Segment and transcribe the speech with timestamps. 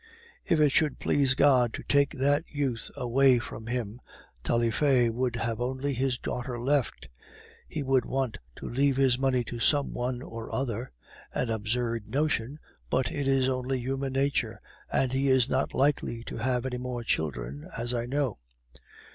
[0.43, 4.01] If it should please God to take that youth away from him,
[4.43, 7.07] Taillefer would have only his daughter left;
[7.67, 10.91] he would want to leave his money to some one or other;
[11.35, 12.57] an absurd notion,
[12.89, 14.59] but it is only human nature,
[14.91, 18.39] and he is not likely to have any more children, as I know.